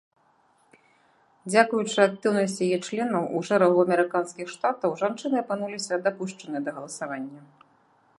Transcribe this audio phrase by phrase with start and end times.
[1.51, 7.41] Дзякуючы актыўнасці яе членаў у шэрагу амерыканскіх штатаў жанчыны апынуліся дапушчаныя да галасавання.